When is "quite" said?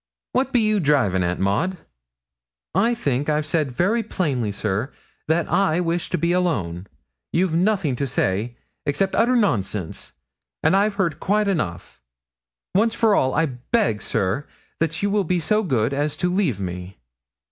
11.19-11.47